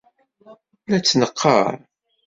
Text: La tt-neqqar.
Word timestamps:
La 0.89 0.97
tt-neqqar. 0.99 1.73